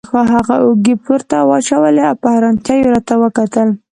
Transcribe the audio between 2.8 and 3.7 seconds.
راته وکتل.